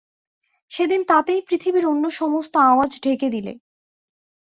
[0.71, 3.53] সেদিন তাতেই পৃথিবীর অন্য সমস্ত আওয়াজ ঢেকে দিলে।